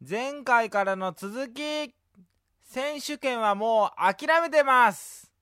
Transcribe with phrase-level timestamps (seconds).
[0.00, 1.94] 前回からの続き
[2.62, 5.32] 選手権はもう諦めてます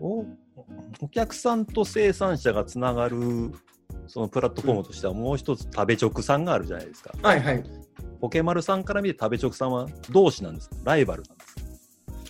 [0.00, 0.24] お
[1.00, 3.52] お客さんと生産者がつながる
[4.06, 7.12] そのプラットフォームとしてはもう一つ食べ直さんがあるじゃないですか。
[7.22, 7.64] はいはい。
[8.20, 10.76] ポケマルさんから見て食べ直さんは同志なんですか？
[10.84, 11.60] ライバルなんですか？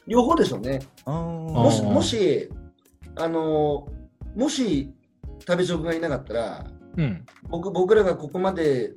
[0.07, 0.81] 両方でしょうね。
[1.05, 2.51] あもし、もし、
[3.19, 3.89] あの、
[4.37, 4.95] もし、
[5.47, 6.67] 食べ職がいなかったら、
[6.97, 7.27] うん。
[7.49, 8.93] 僕僕らがここまで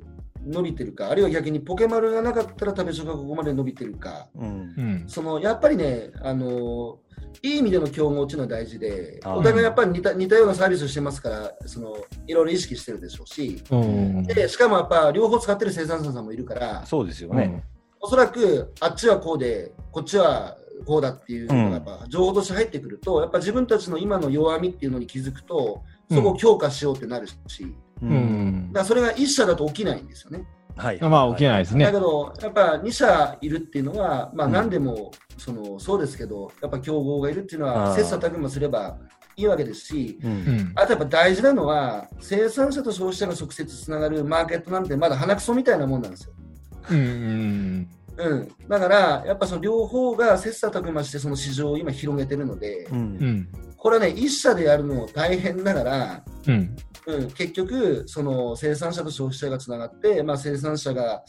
[0.45, 4.47] 伸びてるか、あるいは逆にポケマルがなかったら食べ職がここまで伸びてるか、うん。
[4.47, 5.03] うん。
[5.07, 6.99] そのやっぱりね、あの
[7.43, 11.95] いい意味での競合っていうのは大事で、お互いやっぱり似た似たようなサービスをしてますから、その
[12.27, 14.23] いろいろ意識してるでしょうし、うん。
[14.23, 17.63] でしかもやっぱ両方使ってる生産者さんもいるから、そうですよね。
[17.99, 27.35] おそらくあっちはこうで、こっちはこうだっていうのがやっぱ情報として入ってくると、やっぱ自分たちの今の弱みっていうのに気づくと、そこを強化しようってなるし、
[28.01, 28.11] ううん。
[28.11, 30.45] うんだからそれが1社だと起きないんですよね。
[30.75, 30.99] はい。
[31.01, 31.85] まあ起きないですね。
[31.85, 34.53] だけど、やっぱ2社いるっていうのは、まあうん。
[34.53, 38.97] 何でも、そのそうですけど、やっぱ競合がいるっていうのは、切磋琢磨すれば
[39.35, 40.31] いいわけですし、うん。
[40.31, 40.73] うん。
[40.75, 46.33] あとやっぱ大事なのは、生産者と消費者が直接つながるマーケットなんてまだ鼻くそみたいなもんなんですよ。
[46.89, 47.87] うん
[48.21, 48.39] うん。
[48.39, 52.97] うん、だから、やっぱその両方が切磋琢磨してその市場を今広げてるので、うん。
[52.97, 53.47] うん
[53.81, 56.75] これはね、一社でやるのも大変だから、うん。
[57.07, 61.23] うん、結局、その生産者と消費者がつながって、まあ、生産者が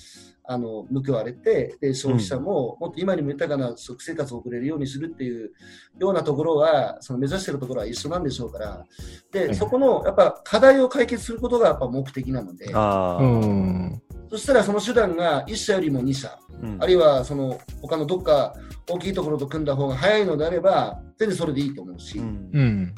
[0.45, 5.53] あの報われてで、消費者ももっと今にも豊かな食生活を送れるようにするっていう
[5.99, 8.85] ようなところは、その目指しているところは一緒なんでしょうから、
[9.31, 16.79] ではいそこのやっぱ課題を解決することがやっぱ目的なので、ああ、うんそしたらその手段が1社よりも2社、うん。
[16.81, 18.55] あるいはその他のどっか
[18.89, 22.19] 大きいところと組んだ方が早いのであれば、全然それでいいと思うし。
[22.19, 22.51] うん。
[22.51, 22.95] うん。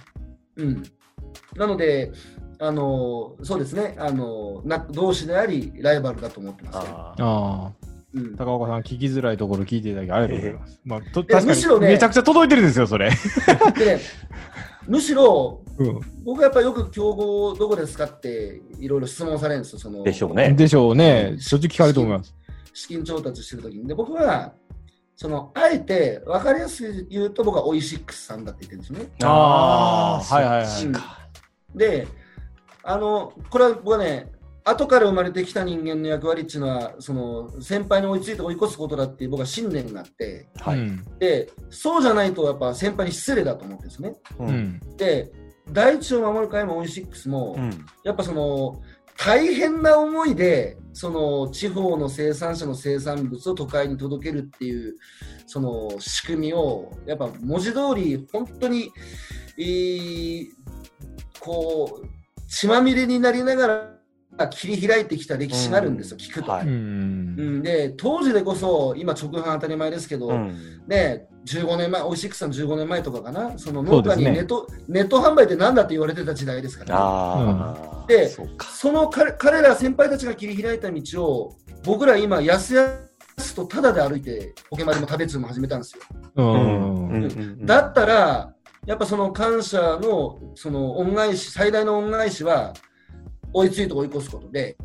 [0.56, 0.82] うん、
[1.56, 2.12] なので、
[2.60, 3.96] あのそうですね。
[3.98, 6.76] あのな、同士であり、ライバルだと思ってます。
[6.76, 7.14] よ。
[7.18, 7.72] あ
[8.14, 13.10] うん、高岡さん聞きづらいところ聞いていただきありがとうございます、まあと確かむしろねにめちゃくちゃ届いてるんですよそれ。
[13.10, 13.16] で
[13.86, 14.00] ね、
[14.86, 16.00] むしろ、うん。
[16.24, 20.52] 僕はやっぱよく競合どこですかっていろいろ質問されるんですよ、そのでしょうね。
[20.52, 21.36] でしょうね。
[21.38, 22.34] しょっちゅう聞かれると思います。
[22.72, 23.86] 資金調達してるときに。
[23.86, 24.52] で、僕は、
[25.16, 29.14] そのあえて分かりやすく言うと、僕はオイシックスさんだって言ってるんですよね。
[29.22, 30.34] あー。
[30.34, 30.94] はいはいはいうん。
[31.78, 32.08] で、
[32.82, 34.30] あの、これは僕はね、
[34.66, 40.78] 後から生まれてきた人間の役割っていうのは、その先輩に追いついて追い越すことだっていう僕は信念があって、はい。
[40.78, 44.14] うんで、そうじゃないとやっぱ先輩に失礼だと思ってるんですね。
[44.38, 45.30] ううんんで、
[45.70, 48.80] 第一を守る会もオイシックスも、うんやっぱその、
[49.16, 54.96] 大変な思いで、その地方の生産者の生産物を都会に届けるっていう、
[55.46, 58.90] その仕組みを、やっぱ文字通り、本当に、
[59.58, 60.48] えー
[61.38, 62.06] こう、
[62.48, 63.93] 血まみれになりながら
[64.50, 66.50] 切り開いてきた歴史があるんですよ、聞くと。
[66.50, 66.66] はい。
[66.66, 66.70] うん。
[66.70, 66.72] う
[67.58, 70.56] ん、で、当時でこそ、今直販当たり前ですけど、うん。
[70.86, 78.66] ね、15年前、オイシックスさん15年前とかかな、その農家にネット,、ネット販売って何だって言われてた時代ですから、ああ、でそうか。
[78.68, 82.98] その彼彼ら先輩たちが切り開いた道を、僕ら今、やすや
[83.38, 86.02] すとタダで歩いて、ポケマルも食べ通も始めたんですよ。
[86.36, 87.08] うん。
[87.12, 87.66] うん。
[87.66, 88.54] だったら、
[88.86, 92.74] やっぱその感謝のその恩返し、最大の恩返しは、
[93.54, 94.76] 追いついて追い越すことで、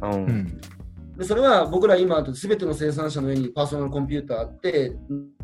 [1.17, 4.95] でそれは僕ら今、すべての生産者の上にパーソナルコンピューターあって、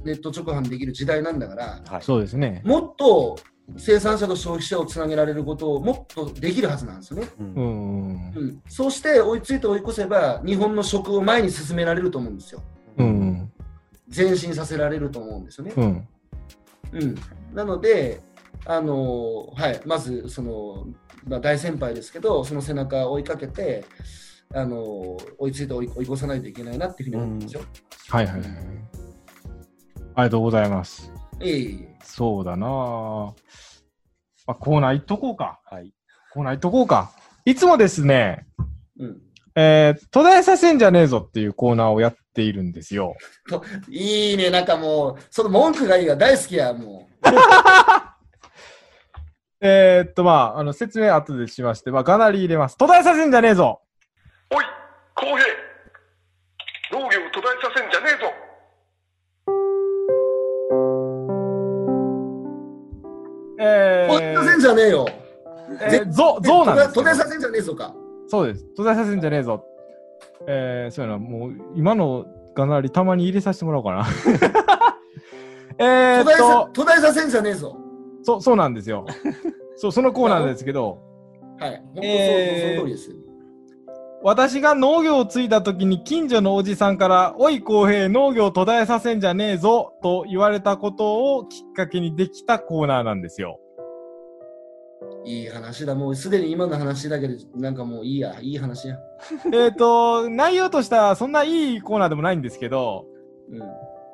[0.05, 2.01] ネット直販できる時代なんだから、はい。
[2.01, 2.61] そうですね。
[2.63, 3.37] もっと
[3.77, 7.27] 生産者と消費者をつなげられることをもっとできるはずなんですよね。
[7.39, 7.53] うん。
[7.55, 12.61] うんうん、そうして追いついて追い越せば、日本の食を前に進められると思うんですよ。
[12.97, 13.51] うん
[14.15, 15.73] 前進させられると思うんですよね。
[15.75, 16.07] うん。
[16.93, 17.15] うん、
[17.53, 18.21] なので、
[18.65, 20.87] あのはい、まずその、
[21.27, 23.85] まあ、大先輩ですけど、その背中を追いかけて、
[24.53, 27.61] あの追いついて追い追い越さないといけないなっていうふうに思うんですよ。
[28.09, 28.49] はいはいはい
[30.17, 33.33] ありがとうございますええいえそうだなぁ。
[34.47, 35.59] まあ、コーナー行っとこうか。
[35.65, 35.91] はい。
[36.31, 37.11] コーナー行っとこうか。
[37.43, 38.45] いつもですね、
[38.97, 39.21] うん、
[39.55, 43.15] えー、途絶えさせんじゃねえぞっていうコーナーをやっているんですよ。
[43.89, 47.09] いいね、なんかもう、その文句がいいが大好きや、も
[49.61, 52.77] えー、っと、まあ、あの、説明後でしまして、まあ、かなり入れます。
[52.77, 53.81] 途絶えさせんじゃねえぞ
[54.53, 54.65] おい、
[55.15, 55.39] 公平。
[56.91, 58.33] 農業を途絶えさせんじゃねえぞ。
[63.59, 64.11] えう。
[64.11, 65.07] ほっとせんー、じゃねえよ。
[65.81, 67.93] えー、ゾ、ゾウなんです途絶えさせんじゃねえぞか。
[68.27, 68.65] そうです。
[68.75, 69.63] 途絶えさせんじゃねえぞ。
[70.47, 72.25] えー、そうやな、もう、今の
[72.55, 74.05] がなりたまに入れさせてもらおうかな。
[75.79, 77.77] えーっ途絶えさと、途絶えさせんじゃねえぞ。
[78.25, 79.05] そ、そうなんですよ。
[79.85, 80.99] そう、そのコーナーですけど、
[81.59, 81.83] はい。
[82.01, 83.15] えーその通りですよ。
[84.23, 93.59] 私が農業を継いだ時に近所のおじさんから、おい公平農業途絶えさせんじゃねえぞと言われたことをきっかけにできたコーナーなんですよ。
[95.25, 95.93] いい話だ。
[95.93, 98.39] もうすでに今の話だけで、なんかもういいや。
[98.41, 98.97] いい話や。
[99.53, 103.05] えっと、内容としてはそんないいコーナーでもないんですけど、
[103.51, 103.61] うん。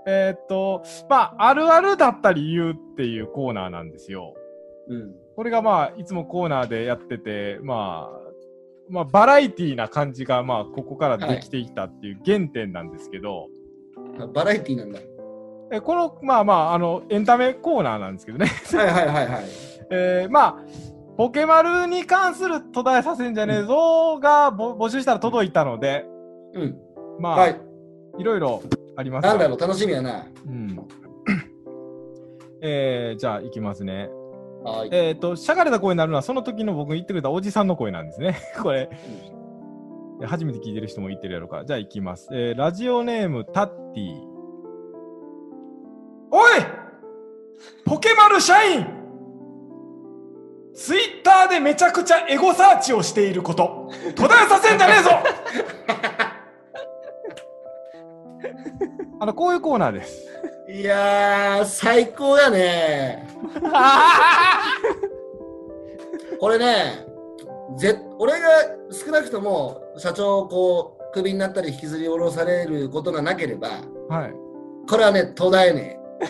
[0.08, 4.34] えっと、まあ、あるあるだったり言うっていうコーナーなんですよ。
[4.90, 5.21] うん。
[5.42, 8.32] これがまあ、いつもコーナーでやってて、まあ、
[8.92, 13.48] まあ、バラエティーな感じが、まあ、ここからできてきたっていう原点なんですけど、
[14.20, 15.00] あバラエティーなんだ。
[15.72, 18.46] えこの、まあまあ、あの、エンタメコーナーなんですけどね。
[18.46, 19.44] はいはいはいはい。
[19.90, 20.58] えーまあ、
[21.18, 26.06] ポケマルに関する途絶えさせんじゃねえぞがぼ募集したら届いたので、
[26.54, 26.78] うん。
[27.20, 27.60] まあ、、はい
[28.20, 28.24] い。
[28.24, 28.62] ろいろ
[28.96, 30.24] ありますなんだろう、楽しみやな。
[30.46, 30.80] うん。
[32.62, 34.12] えー、じゃあ、いきますね。
[34.64, 34.90] はい。
[34.92, 38.38] えっ、と、しゃがれた声になるのは、その時の僕言ってくれたおじさんの声なんですね。
[38.62, 38.90] これ、
[40.24, 41.66] 初めて聞いてる人も言ってるやろか。
[41.66, 42.30] じゃあ、いきます。
[42.32, 44.32] えー、ラジオネーム、タッティ。
[46.34, 46.52] おい
[47.86, 48.88] ポケマル社員
[50.74, 55.10] ツイッターでめちゃくちゃエゴサーチをしていること、途絶えさせんじゃねえぞ
[59.20, 60.31] あの、こういうコーナーです。
[60.70, 63.28] いやー、最高やね。
[66.40, 67.06] これね、
[67.78, 68.48] ぜ俺が
[68.92, 73.70] 少なくとも社長こうクビになったり引きずり下ろされることがなければ
[74.10, 74.34] はい。
[74.90, 76.26] これはね途絶えねえ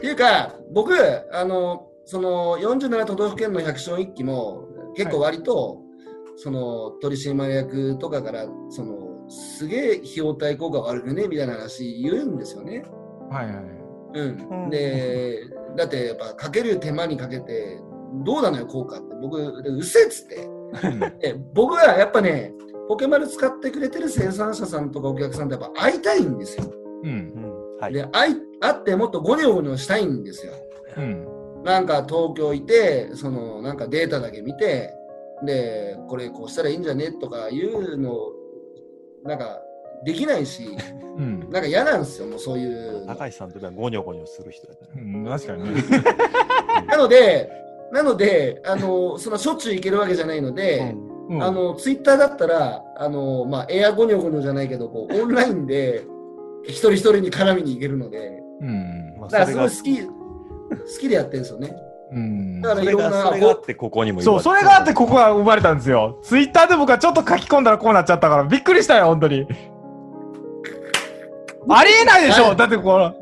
[0.00, 0.94] ていうか僕
[1.32, 4.64] あのその47都道府県の百姓一揆も
[4.94, 5.78] 結構割と、
[6.36, 12.84] その取締役とかからそのすげえ費用対効果悪くねみたいな話言うんですよね。
[13.30, 13.54] はいはい。
[14.14, 15.46] うんうんで
[15.76, 17.80] だってやっぱかける手間にかけて
[18.24, 22.52] どうなのよ効果って僕うっせえっつってで僕はやっぱね
[22.88, 26.70] ポケマル使ってくれてる生産者さんとかお客さんとやっぱ会いたいんですよ。
[27.04, 27.10] うん。
[27.10, 27.92] うんはい。
[27.94, 30.52] で会い会ってもっとゴニョゴニョしたいんですよ。
[30.98, 31.62] うん。
[31.64, 34.92] なんか東京いてそのなんかデータだけ見て
[35.46, 37.12] でこれこうしたらいいんじゃね？
[37.12, 38.12] とかいうの
[39.24, 39.60] なんか
[40.04, 40.76] できないし
[41.16, 41.48] うん。
[41.50, 44.92] なんか嫌なんですよもうそういうの高橋さんとかゴニョゴニョする人だったら。
[44.94, 45.82] うん、確かにね。
[46.88, 47.50] なので
[47.92, 56.02] なのであのそのしょっちゅう行けるわけじゃないので、うんあのツイッターだったらあの、まあ、エアゴニョゴニョじゃないけどこうオンラインで
[56.64, 59.14] 一人一人に絡みに行けるのでうん。
[59.18, 61.74] まあだからそれがすごい好き好きでやってるんですよね。
[62.12, 62.60] うん。
[62.60, 66.18] だからそれがいろんなそれがあってここにもそう、それがあってここが生まれたんですよ。
[66.22, 69.46] ツイッターで僕はちょっと書き込んだらこうなっちゃったから、びっくりしたよ、本当に。
[71.68, 73.14] ありえないでしょだってこの。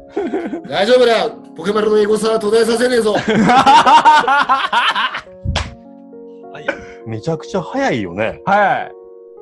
[0.68, 3.14] 大丈夫だよポケマルのエゴサは途絶えさせねえぞ
[7.06, 8.99] めちゃくちゃ早いよね、はい。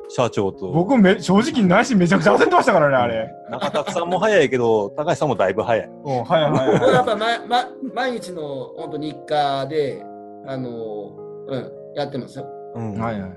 [0.09, 0.71] 社長と。
[0.71, 3.31] 僕め、正直ないしめちゃくちゃ焦ってましたからね、あれ。
[3.51, 5.87] 中田さんも早いけど、高橋さんもだいぶ早い。
[5.87, 8.43] うん、はいはい僕はやはっぱ、まま、毎日の
[8.77, 10.03] 本当日課で
[10.47, 10.71] あの、
[11.49, 12.47] うん、やってますよ。
[12.75, 12.99] うんい。
[12.99, 13.31] はいはい。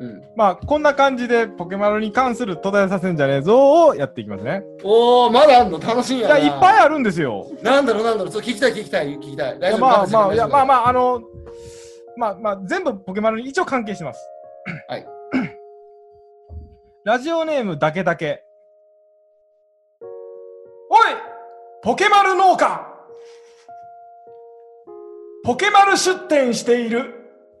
[0.00, 4.64] うん、まあ、こんな感じでポケマルに関する途絶えさせんじゃねえぞをやっていきますね。
[4.82, 5.78] おーまだあんの？
[5.78, 6.54] 楽しみいや、やな。
[6.54, 7.46] いっぱいあるんですよ。
[7.62, 9.56] なんだろうなんだろうそう聞きたい聞きたい聞きたい。
[9.56, 10.66] い大丈夫やまあまあ、いや、まああ。
[10.66, 11.22] まあ、あの、
[12.16, 14.28] まあまあ、全部ポケマルに一応関係してます。
[14.88, 15.06] はい。
[17.04, 18.44] ラジオネームだけだけ。
[20.88, 21.08] おい
[21.82, 22.86] ポケマル農家
[25.42, 27.12] ポケマル出店している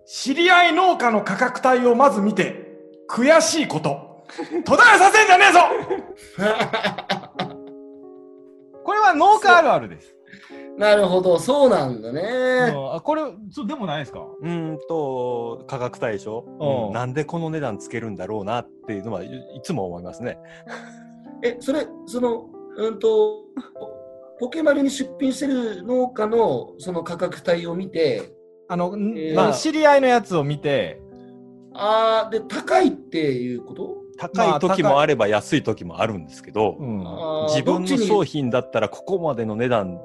[0.06, 2.78] 知り合い農家の価格帯をまず見て、
[3.10, 4.24] 悔しいこと。
[4.64, 5.60] 途絶えさせんじゃねえぞ
[8.84, 10.14] これは農家あるあるです。
[10.78, 12.22] なるほど、そうなんだね。
[12.92, 14.20] あこれ、そうでもないですか？
[14.40, 16.92] うーんと、価格対象、うんうん。
[16.92, 19.30] なんでこの値段つけるんだろうなっていうのはいい
[19.62, 20.38] つも思いますね。
[21.42, 23.44] え、それ、その、うんと、
[24.40, 28.32] ポケマルに出品してる農家のその価格帯を見て、
[28.68, 29.34] あの、んえー。
[29.34, 31.02] まあ、知り合いのやつを見て、
[31.74, 33.96] あーで、高いっていうこと？
[34.16, 37.06] 高い時もあれば安い時もあるんですけど、うん。
[37.06, 40.00] あー自分の商品だったらここまでの値段、う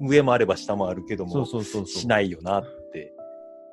[0.00, 1.86] 上もあれば下もあるけども、そうそうそうそう。
[1.86, 3.12] しないよなって。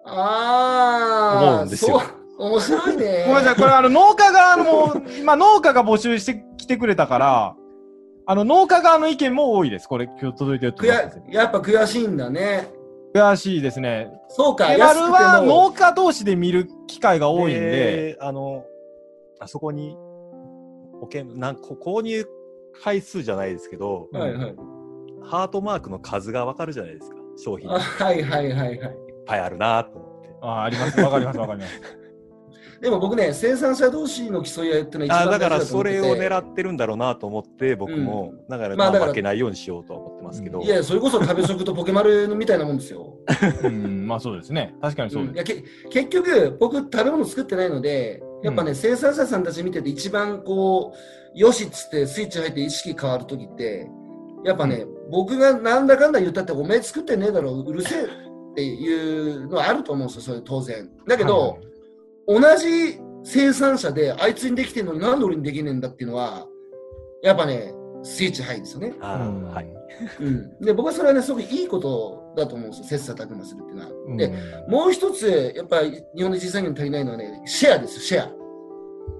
[0.06, 2.01] ああ、思うんですよ。
[2.38, 3.25] 面白いね。
[3.27, 7.56] ごめんなさい、これあの農家側の 今農家が募集してきてくれたから、
[8.25, 9.88] あの農家側の意見も多いです。
[9.88, 11.22] これ今日届いてると悔思います。
[11.30, 12.70] やっぱ悔しいんだね。
[13.13, 14.12] 悔しいですね。
[14.30, 18.66] そうか、ペバルは農家同士で見る機会が多いんで、で、あの、
[19.39, 19.96] あそこに、
[21.00, 22.25] 保険、なんこ購入
[22.84, 24.56] 回数じゃないですけど、はいはい。
[25.27, 27.17] ハートマークの数がわかるじゃないですか。
[27.38, 28.75] 商品あ はいはいはいはい。
[28.75, 28.84] いっ
[29.25, 30.36] ぱいあるなと思って。
[30.41, 31.00] ああります。
[31.00, 31.81] わかります、わかります。
[32.81, 43.17] でも僕ね、生産者同士の競い合いっていうのは一番あだから大事だと思っててそれを狙ってるんだろうなと思って僕も、だからまあまあだから負けないようにしようとは思ってますけど、いや、それこそ食べ食とポケマルみたいなもんですよ。
[43.63, 44.75] うん、まあそうですね。
[44.79, 45.31] 確かにそうです。
[45.31, 53.89] うんいやけ結局、僕、食べ物作ってないので、やっぱね、生産者さんたち見てて一番こう、よしっつってスイッチ入って意識変わるときって、
[54.46, 58.07] やっぱね、僕がなんだかんだ言ったって、お前作ってねえだろ、うるせえっ
[58.55, 60.89] ていうのはあると思うんですよ、それ当然。
[61.07, 61.59] だけど、
[62.27, 66.47] 同じ生産者であいつにできてるのになんで俺にできねえんだっていうのは、
[67.23, 67.73] やっぱね、
[68.03, 68.93] スイッチ入るんですよね。
[68.99, 69.67] あーうんはい、
[70.19, 70.59] うん。
[70.59, 73.91] で、僕はそれはね、すごくいいことだと思うんですよ、切磋琢磨するっていうのは。
[74.07, 74.33] うんで、
[74.67, 78.37] もう一つ、やっぱり日本の実産業に足りないのはね、シェアですよ、シェア。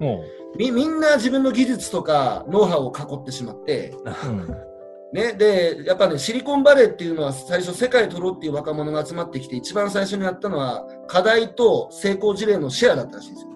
[0.04, 0.24] も
[0.56, 4.67] みみんな自分の技術とかノウハウを囲ってしまって、う、うん。
[5.12, 13.50] ね、で、やっぱね、シリコンバレーっていうのは最初世界取ろうっていう若者が集まってきて、一番最初にやったのは、課題と成功事例のシェアだったらしいんですよ。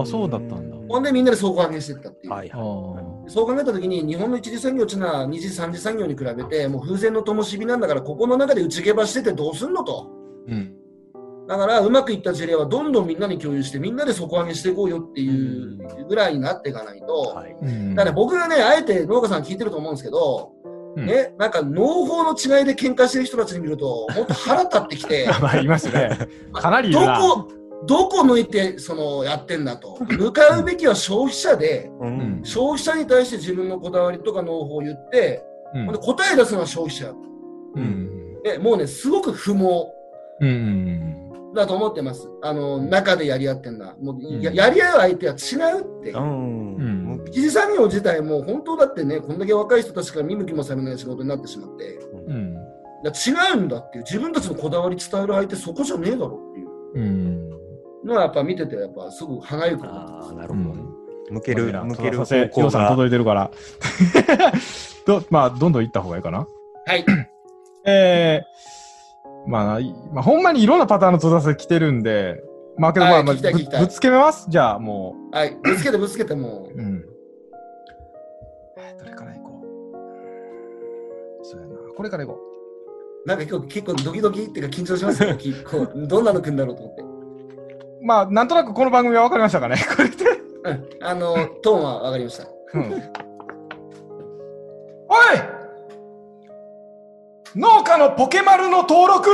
[0.00, 0.76] ああ、そうだったんだ。
[0.88, 2.32] ほんでみんなで総合上げしていったっていう。
[2.32, 3.30] はいあはあ。
[3.30, 10.10] そう考えたときに、日本の一次産業っていうのは二次三次産業に比べて、もう風前の灯火なんだから、ここの中で内毛場しててどうすんのと。
[10.46, 10.74] うん。
[11.46, 26.16] だから、うまくいった事例はどんどんみんなに共有して、みんなで底上げしていこうよっていうぐらいになっていかないと、いはいうんだから僕がね、あえて農家さん聞いてると思うんですけど、うんね、なんか農法の違いで喧嘩してる人たちに見ると、本当腹立ってきて、 まあ、いますね。
[26.52, 27.48] かなりいどこ、
[27.86, 29.98] どこ抜いてそのやってんだと。
[30.08, 37.12] 向かうべきは消費者で、うん消費者に対して自分のこだわりとか農法を言って、うんで答え出すのは消費者。
[37.76, 38.42] うん。
[38.42, 39.92] でもうね、すごく不毛
[40.40, 41.52] うん。
[41.54, 42.28] だと思ってます。
[42.42, 43.96] あの、中でやり合ってんのは。
[44.00, 46.10] もうやうんやり合う相手は違うって。
[46.12, 46.97] うんうん
[47.30, 52.54] 一次産業自体も本当だってね、こんだけ若い人たちから見向きもされない仕事になってしまって、うん。
[53.04, 57.50] 違うんだっていう、自分たちのこだわり伝える相手そこじゃねえだろっていううん。
[58.04, 60.34] のはやっぱ見てて、やっぱすぐ歯がゆくなって。
[60.36, 60.82] なるほどね、
[61.30, 63.50] 向けるまあ向けるさせ方向ようさんが届いてるから。
[65.06, 66.46] どまあ、どんどん行った方がいいかな。
[66.86, 67.04] はい。
[67.84, 72.42] えー、まあ、いまあ、ほんまにいろんなパターンの閉ざせ来てるんで、
[72.76, 73.34] まあけど、まあ、はいまあ
[73.80, 74.46] ぶつけます？
[74.48, 75.56] じゃあ、もはい。
[75.62, 76.78] ぶつけてぶつけてもう。
[76.78, 76.97] うん。
[81.98, 82.40] これから行こ
[83.24, 85.34] う、なんか今日結構ドキドキっていうか緊張しますね。
[85.42, 87.02] 結構どんなの来るんだろうと思って。
[87.02, 88.06] う。
[88.06, 90.24] まあ、なんとなくこの番組は分かりましたかね これで。
[90.62, 90.88] うん。
[91.00, 92.44] あの、トーンはわかりました。
[92.74, 92.82] うん。
[92.82, 92.98] おい
[97.56, 99.30] 農家のポケマルの登録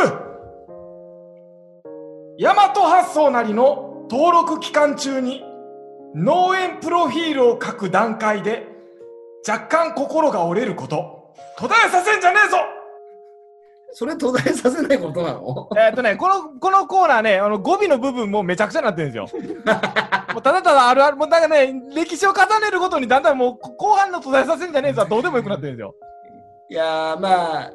[2.39, 5.45] ヤマト発送なりの登録期間中に
[6.15, 8.67] 農園プロフィールを書く段階で
[9.47, 11.14] 若干心が折れること
[11.59, 12.57] 途絶えさせんじゃねえぞ
[13.93, 15.69] それ途絶えさせないことなの？
[15.77, 19.41] えーっとね、この、このコーナーね、あの語尾の部分もめちゃくちゃになってるんですよ。
[20.35, 25.95] もうただただあるある、もうなんかね、歴史を重ねるごとにだんだんもうこ後半の途絶えさせんじゃねえぞはどうでもよくなってるんですよ。
[26.71, 27.73] いやー、まあ、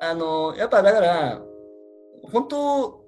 [0.00, 1.40] あの、やっぱだから、
[2.30, 3.04] 本当、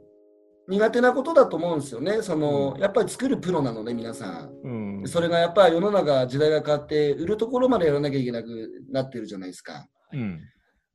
[0.68, 2.22] 苦手なことだと思うんですよね。
[2.22, 4.50] その、やっぱり作るプロなので、皆さん。
[4.64, 4.85] うん。
[5.04, 9.86] それがやっぱり世の中、時代が変わって、売るところまでやらなきゃいけなくなってるじゃないですか。
[10.12, 10.40] うん。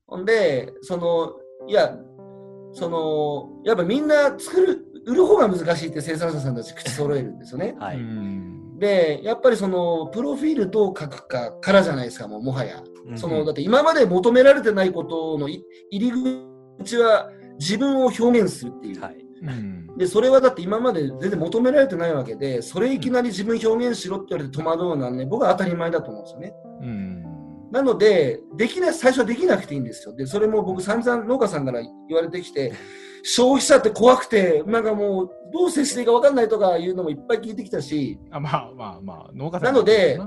[0.07, 1.33] ほんで、その、
[1.67, 1.97] いや、
[2.73, 7.75] その、やっぱみんな作る、売る方が難しいって生産者さんたち口揃えるんですよね。
[7.79, 12.83] はい、うんで、やっぱりその、プロフィールどう書くかからじゃないですか、もうもはや。
[13.05, 16.17] うんその、だって今まで求められてないことのい入り
[16.79, 17.29] 口は
[17.59, 19.01] 自分を表現するっていう。
[19.01, 19.30] はいうん。
[19.97, 26.53] で、それはだって今まで全然求められてないわけで、それいきなり自分表現しろって言われて戸惑うのはね、僕は当たり前だと思うんですよね。
[26.81, 27.23] うん。
[27.71, 30.15] なので、できない、最初はできなくていいんですよ。
[30.15, 32.73] で、それも僕散々農家さんから言われてきて、
[33.23, 40.19] 消費者って怖くて、なんかもう、どう接していいか分かんないとかいうのもいっぱい聞いてきたし、あ、まあまあまあ、農家さんなので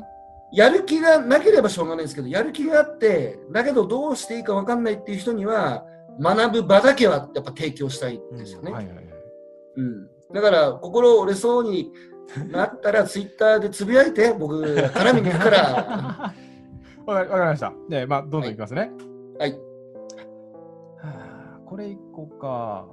[0.52, 5.84] やる気がなければしょうがないんですけど、やる気があって、だけどどうしていいか分かんないっていう人には、
[6.20, 8.72] 学ぶ場だけはやっぱ提供したいんですよね。
[10.32, 11.92] だから、心折れそうに
[12.50, 16.34] なったら、 ツイッターでつぶやいて、僕、絡みに行くから。
[17.06, 17.72] わかりました。
[17.88, 18.90] で、まあ、どんどんいきますね。
[19.38, 19.52] はい。
[19.52, 19.58] は
[21.02, 22.86] あこれいこうか。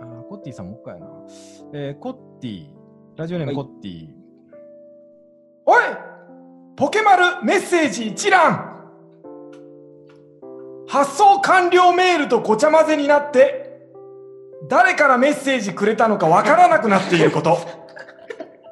[0.00, 1.06] あーコッティさんもう一回やな。
[1.72, 2.66] えーコッティ、
[3.16, 4.08] ラジオネームはいコッティ。
[5.66, 5.82] おい
[6.76, 8.77] ポケマルメッセージ一覧
[10.88, 13.68] 発送完了メールとごちゃ混ぜになって、
[14.68, 17.58] 誰からメッセージくれたのかわからなくなっていること。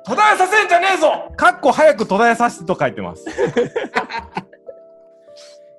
[0.06, 3.25] 途絶えさせんじゃねえぞかっこ早く途絶えさせてと書いてます。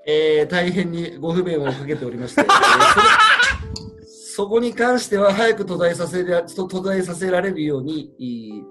[0.05, 2.45] えー大変にご不便をかけておりまして、
[4.35, 8.63] そこに関しては早く途絶えさせら途絶えさせられるように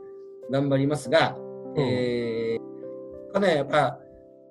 [0.51, 3.99] 頑張りますが、うんえー、ね、やっぱ、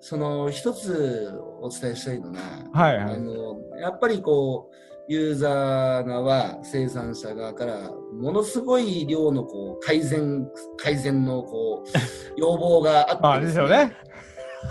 [0.07, 1.31] その一つ
[1.61, 2.39] お伝えしたいのが、
[2.73, 3.15] はいはい。
[3.15, 10.47] あのやっぱりこう、ユーザー側、生産者側から、ものすごい量のこう改善、
[10.77, 11.89] 改善のこう
[12.37, 13.93] 要望があってまあ、ですよね。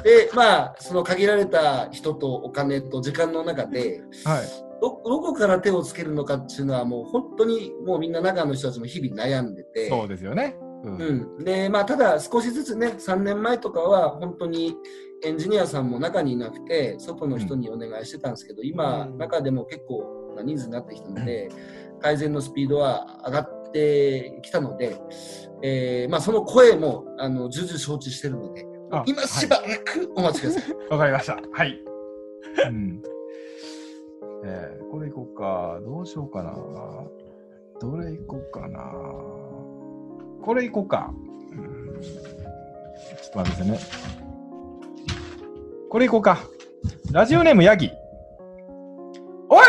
[0.05, 4.47] で、まあ、その限られた人とお金と時間の中で、はい。
[4.81, 10.57] どどこから手をつけるのかっていうのは、もう本当にもうみんな中の人たちも日々悩んでて、そうですよね。
[10.85, 10.97] うん。
[10.99, 14.76] うん、で、まあ、ただ少しずつね、3年前とかは本当に
[15.25, 21.49] エンジニアさんも中にいなくて、外の人にお願いしてたんですけど、今、うん中でも結構な人数になってきたので、
[22.00, 24.97] 改善のスピードは上がってきたので、
[25.62, 30.75] えーまあ、その声もあの重々承知してるので、あ今しばらくお待ちください。
[30.90, 31.38] わかりました。
[31.52, 31.81] はい。
[32.69, 33.02] うん。
[34.45, 35.81] えー、これいこうか。
[35.85, 36.54] どうしようかな。
[37.81, 38.93] どれいこうかな。
[40.43, 41.12] これいこうか。
[41.52, 43.78] うんちょっと待ってね。
[45.94, 46.40] これいこうか。
[47.12, 47.92] ラジオネームヤギ。
[49.48, 49.64] おい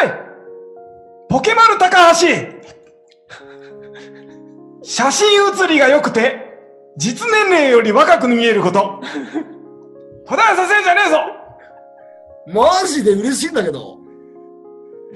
[1.29, 2.15] ポケマル高橋
[4.81, 6.57] 写真写りが良くて、
[6.97, 9.01] 実年齢より若く見えること。
[10.25, 11.17] 途絶えさせんじゃねえぞ
[12.47, 13.99] マジで嬉しいんだけど、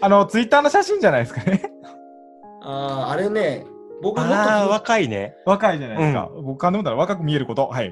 [0.01, 1.71] あの、ツイッターの写真じゃないですかね。
[2.61, 3.65] あーあれね、
[4.03, 5.35] 僕もっとああ、ひ若いね。
[5.47, 6.29] 若いじゃないですか。
[6.43, 7.65] 僕感でもたら若く見えること。
[7.65, 7.91] はい。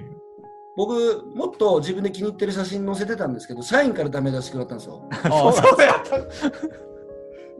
[0.77, 5.10] 僕、もっと自分で気に入ってる写真載せてたんですけど、社員からダメ出し食らったんですよ。
[5.24, 5.63] ああ、そ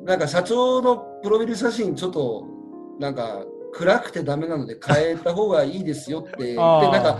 [0.03, 0.05] う。
[0.05, 2.45] なんか社長のプロフィール写真、ちょっと、
[3.00, 3.43] なんか、
[3.74, 6.38] 暗くてダメなので変えた方がいいですよって。
[6.53, 7.19] で、なんか、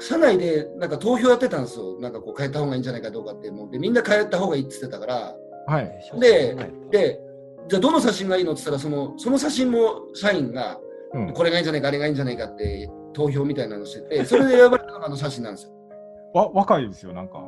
[0.00, 2.00] 社内でなんか投票やってたんですよ。
[2.00, 3.50] なんかこう変えた方がいいんじゃないかどうかって。
[3.50, 5.36] もうで、みんな変えた方がいいって言ってたから。
[5.66, 6.20] はい。
[6.20, 6.56] で、
[6.90, 7.20] で、
[7.68, 10.80] じゃあどの写真がいいのって言ったら、その、その写真も社員が、
[11.14, 11.32] うん。
[11.32, 15.72] これがいいんじゃないか、あれがいいんじゃないかって投票みたいなのしてて、それで選ばれたのがあの写真なんですよ。
[16.34, 17.38] わ、若いですよ、なんか。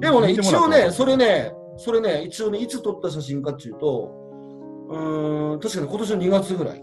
[0.00, 4.10] でもね、一応ね、それね、それね、一応ね、いつ撮った写真かっていうと、
[4.88, 6.82] うーん、確かに今年の2月ぐらい。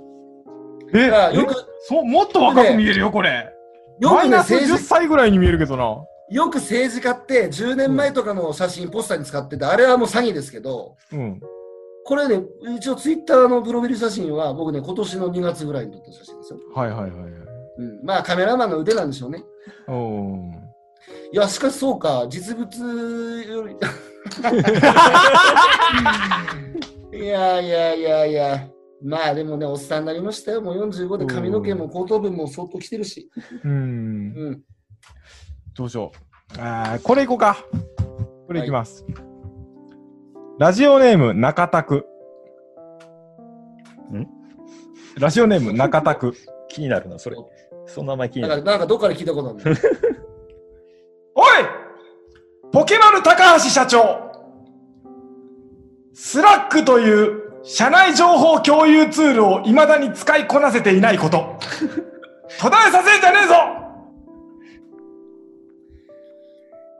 [0.94, 3.54] えよく、そう、もっと若く見えるよ、これ。
[4.00, 5.84] よくね、マイナス10政治、歳ぐらいに見えるけどな。
[6.32, 11.42] よく政治家って10年前とかの写真、ポスターに使ってて、あれはもう詐欺ですけど、うん。
[12.10, 12.42] これね、
[12.76, 16.60] 一応ツイッターのプロフィール写真は、僕ね、今年の2月ぐらいに撮った写真ですよ。
[16.74, 17.32] はいはいはいはい。
[17.78, 19.44] うん、まあ、カメラマンの腕なんでしょうね。
[19.88, 20.54] おー
[21.32, 23.76] いや、しかしそうか、実物より。
[27.22, 28.68] いやいやいやいや、
[29.04, 30.64] まあでもね、おっさんになりましたよ。
[30.64, 33.30] もう45で髪の毛も後頭部も相当来てるし。
[33.64, 33.72] うん。
[33.72, 33.76] う
[34.50, 34.64] ん。
[35.76, 36.12] どうしよ
[36.58, 36.60] う。
[36.60, 37.64] あーこれいこうか。
[38.48, 39.06] これいきます。
[40.60, 42.06] ラジオネーム、中田区。
[44.14, 44.28] ん？
[45.18, 46.36] ラジオネーム、中田区。
[46.68, 47.38] 気になるな、それ。
[47.86, 48.66] その名前気になんか、なる。
[48.66, 49.80] なんかどっかで聞いたことあるね。
[51.34, 51.46] おい
[52.74, 54.34] ポケマル高橋社長
[56.14, 61.56] スラックという社内情報共有ツールを未だに使いこなせていないこと。
[62.60, 63.54] 途絶えさせんじゃねえぞ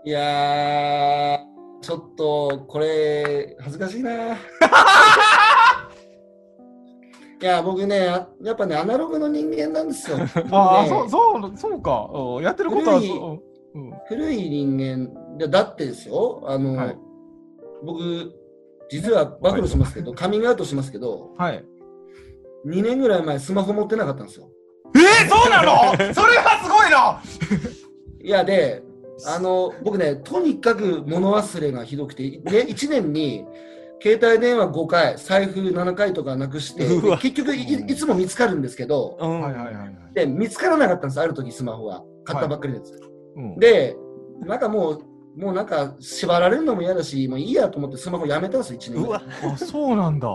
[0.06, 1.49] いやー、
[1.90, 4.36] ちょっと、これ、恥ずかしいな。
[7.42, 10.18] いや、僕ね、あやっぱね、アナログの人間なんですよ。
[10.52, 12.08] ああ、ねそう、そう、そうか。
[12.14, 13.80] うんやってることは古いそう。
[13.80, 16.98] うん古い人間でだってですよあの、はい
[17.84, 18.34] 僕
[18.90, 21.66] 実は暴露しますけど、カミングアウトしますけどはい。
[22.68, 24.50] 2年ぐらい前スマホ持ってなかったんですよ
[24.96, 26.14] えー、そうなの？
[26.14, 27.22] それはすごいな
[28.22, 28.84] いやで
[29.26, 33.46] あの僕ねとにかく物忘れがひどくて、ね、1年に
[34.02, 36.86] 携帯電話5回財布7回とかなくして
[37.18, 39.42] 結局いいつも見つかるんですけどうん。
[39.42, 39.96] はいはいはいはい。
[40.14, 42.04] で見つからなかったんですある時スマホは。
[42.26, 43.00] 買ったばっかりのやつ、
[43.36, 43.96] うん、で
[44.42, 50.28] なんかもうもうなんか縛られるのも嫌だしもういいやと思ってスマホやめたんですよ1年うわ、あ、そうなんだ。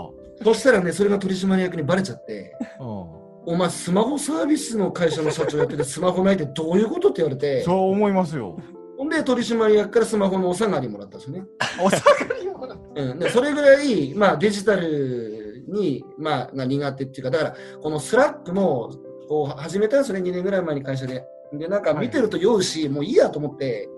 [0.42, 3.23] そしたらね、それが取締役にバレちゃって、うん。
[3.46, 8.58] お前、スマホサービスの会社の社長やってて、スマホないってどういうことって言われて、そう思いますよ。
[8.96, 11.46] ほんで、取締役からスマホのお下がりもらったんですよね。
[11.82, 18.92] お下がりもらっうん、でそれぐらい、まあ、デジタルに、まあ、が苦手っていうか、だから、このスラックも、
[19.28, 21.24] こう、始めたんですよね、2年ぐらい前に会社で。
[21.52, 23.88] で、なんか見てると酔うし、もういいやと思って、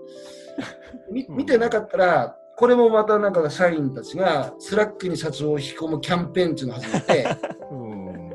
[1.11, 7.27] み見てなかったら、これもまたなんか社員たちが、スラックに社長を引き込むキャンペーンっていうのを始めて、
[7.71, 7.86] うん。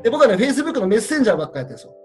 [0.03, 1.95] で、僕はね、Facebook のメッセンジャーばっかやってるんですよ。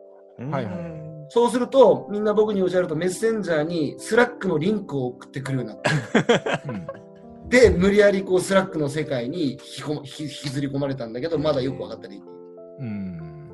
[0.51, 0.99] はい
[1.31, 5.91] そうすると、みんな僕に教えると、メッセンジャーにスラックのリンクを送ってくるようになって。
[6.69, 7.09] うん
[7.49, 12.23] で、無理やりこうスラックの世界に引きこ引き引きずり込まれたんだけど、まだよく分かったり、
[12.79, 13.51] うん。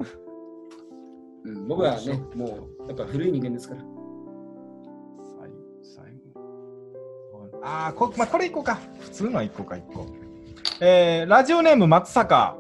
[1.45, 3.81] うん、僕はね、もうやっぱ古い人間ですから。
[5.39, 5.51] 最
[5.95, 7.61] 最後。
[7.63, 8.81] ああ、こ,、まあ、これいこうか。
[9.01, 10.07] 普通のいこうか、一個。
[10.81, 12.59] えー、ラジオネーム松坂。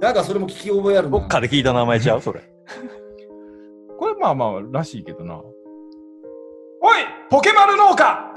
[0.00, 1.18] なんかそれも聞き覚えあるな。
[1.18, 2.20] どっかで聞いた名前ちゃう？
[2.22, 2.40] それ。
[3.98, 5.36] これまあまあらしいけどな。
[5.36, 8.32] おいポケマル農家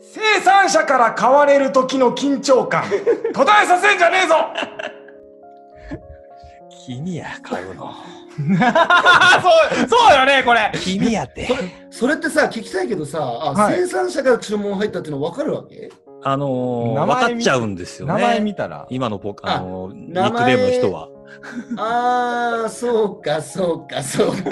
[0.00, 2.84] 生産者から買われる時の緊張感
[3.34, 4.34] 途絶えさせんじゃねえぞ
[6.86, 7.92] 君や、買うの。
[8.38, 8.44] そ
[9.84, 11.48] うそうよねこれ君やって。
[11.90, 15.90] それってさ、聞きたいけどさ、あはい生産者から注文入ったっていうの分かるわけ？
[16.22, 18.14] あのー、分かっちゃうんですよね。
[18.14, 18.86] 名前見たら？
[18.90, 21.08] 今のポカ、あのー、ニックネームの人は。
[21.76, 24.42] あー、そうか、そうか、そうか。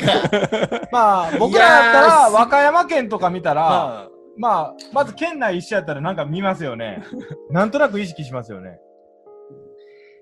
[0.92, 7.02] まあ僕らやったら和歌山県とか見たら、ままあまず県内一緒やったらなんか見ますよね。
[7.50, 8.79] なんとなく意識しますよね。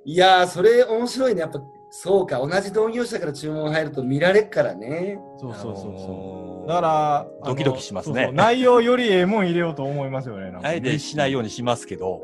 [0.07, 1.41] いやー、それ面白いね。
[1.41, 1.61] やっぱ、
[1.97, 5.17] そうか、同じ同業者から注文入ると見られっからね。
[5.39, 6.69] そうそうそうそう。
[6.69, 10.51] だから、ドキドキしますねそうそう内容よりええもん入れようと思いますよね。
[10.51, 12.21] なんかあえてしないようにしますけど。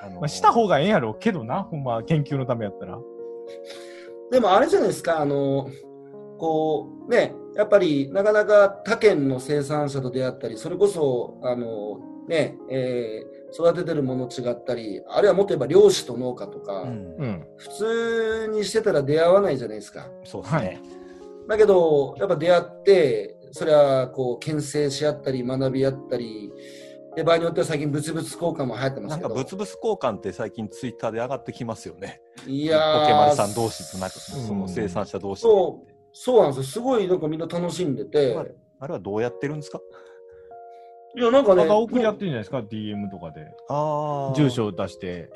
[0.00, 2.98] あのーまあ、した方がええんやろうけどな、ほんま、研究のためやったら。
[4.30, 5.68] でもあれじゃないですか、あの、
[6.38, 17.46] こう、ね、やっぱりなかなか他県の生産者と出会ったり、それこそ、あの、ね、えー育ててるもの違ったり、あるいはもっと言えば漁師と農家とか、うんうん。
[17.56, 20.08] 普通にしてたら出会わないじゃないですか。
[20.24, 20.80] そうですね。
[21.48, 26.52] だけど、やっぱ出会って、それはこう、牽制し合ったり、学び合ったり、
[27.16, 29.28] で、場合によっては最近物々交換も流行ってまなんすけど。
[29.30, 32.20] か物々交換って最近ツイッターで上がってきますよね。
[32.46, 36.62] いポやーケマルさん同士となんか、うんその生産者同士そうそうなんですよ。
[36.64, 38.34] すごいなんかみんな楽しんでて。
[38.34, 39.78] はいあれはどうやってるんですか？
[41.16, 43.52] いや、なんかね、また送り合ってるんじゃないですか、DM とかで。
[43.68, 45.30] あ住所を出して、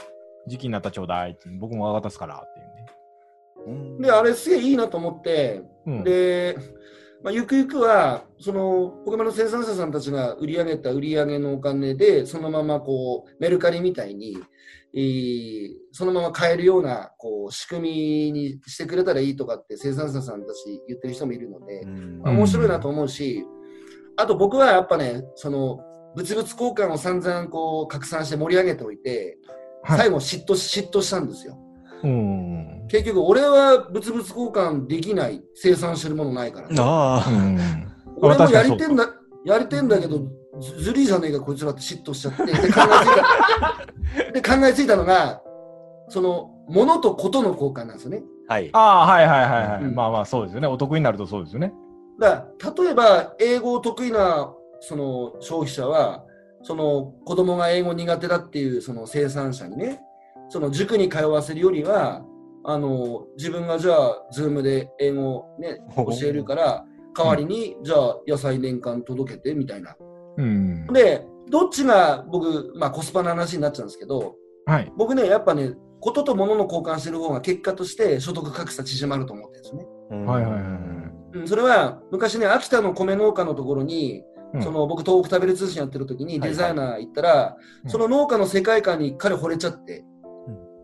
[0.47, 2.87] 時期になったらちょうだいって、僕も渡すからっていうね。
[3.67, 6.57] うんで、あれすげえいいなと思って、うん、で、
[7.23, 14.37] まあ、ゆくゆくは、その、ポケモンの生産者さんたちが売り上げた売り上げのお金で、そのままこう、メルカリみたいに、
[14.97, 23.45] えーそのまま買えるような、こう、仕組みにしてくれたらいいとかって生産者さんたち言ってる人もいるので、うんまあ面白いなと思うし、
[24.17, 25.81] あと僕はやっぱね、その、
[26.15, 29.39] 物々交換を散々こう、拡散して盛り上げておいて、
[29.83, 31.59] はい最後嫉妬し、嫉妬したんですよ。
[32.03, 32.87] うん。
[32.89, 36.69] 結局、俺は物々交換できない、生産してるものないから。
[36.83, 37.59] ああ、うん。
[38.17, 39.09] 俺もやりてんだ、
[39.45, 40.21] やりてんだけど、
[40.61, 45.43] ずずるいじゃねえか、こいつらって嫉妬しちゃって、で、考えついた、で、考えついたのが、
[46.09, 48.23] その、物とことの交換なんですよね。
[48.49, 48.71] はい。
[48.73, 49.83] ああ、はいはいはいはい。
[49.85, 50.67] うんまあまあ、そうですよね。
[50.67, 51.75] お得になるとそうですよね。
[52.19, 52.47] だ
[52.77, 56.25] 例えば、英語得意な、その、消費者は、
[56.63, 60.01] その、子供が英語苦手だっていう、その生産者にね、
[60.49, 62.25] その、塾に通わせるよりは、
[62.65, 66.85] あの、自分がじゃあ、ズームで英語をね、教えるから、
[67.17, 69.97] 代わりに、じゃあ、野菜年間届けて、みたいな。
[70.37, 70.87] うん。
[70.87, 74.93] で、どっちが僕、まあコスパの話になっちゃうんですけど、はい。
[74.97, 80.27] 僕ね、やっぱね、ことと物の交換してる方が結果として所得格差縮まると思ってるんですよね。
[80.27, 81.04] はいはいはい
[81.35, 84.23] うん、それは昔ね、秋田の米農家のところに、
[84.55, 90.05] うんその僕、東北食べる通信やってる時にはいデザイナー行ったら、うんその農家の世界観に彼惚れちゃって、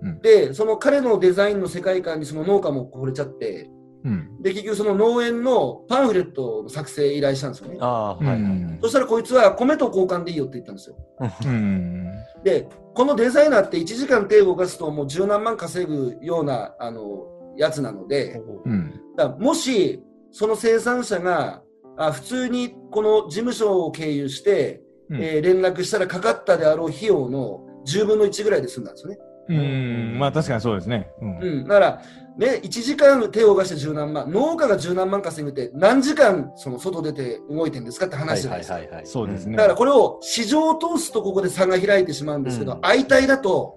[0.02, 3.70] うんで、その彼のデザインの世界観にその農家も惚れちゃって、
[4.04, 4.42] うん。
[4.42, 7.76] で、結局その農園のパンフレットの作成依頼したんですよね。
[7.80, 8.78] ああ、はいはいはい。
[8.82, 10.96] そしたらこいつは米と交換でいいよって言ったんですよ。
[11.44, 12.12] うん。
[12.42, 18.94] で、このデザイナーって1時間手を動かすともう十何万稼ぐような、あの、やつなので、うん。
[19.38, 21.62] もし、その生産者が、
[21.96, 29.18] あ普通にこの事務所を経由して、うんえー連絡したらかかったであろう費用の10分の1ぐらいで済んだんですよね。
[29.48, 30.18] うん。
[30.18, 31.10] まあ確かにそうですね。
[31.20, 31.38] うん。
[31.38, 31.64] うん。
[31.64, 32.02] だから、
[32.38, 38.74] ね、1時間手を動かして十何万、農家が十何万稼ぐって何時間その外出て動いてるんですかってはい話じゃなですか。
[38.74, 39.06] はいいはいはい。
[39.06, 43.76] そうですねだからこれを市場を通すとここで差が開いてしまうんですけど、うん相対だと、